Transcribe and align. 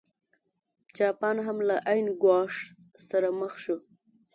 جاپان 0.97 1.37
هم 1.45 1.57
له 1.69 1.75
عین 1.89 2.07
ګواښ 2.23 2.53
سره 3.07 3.27
مخ 3.39 3.53
شو. 3.63 3.77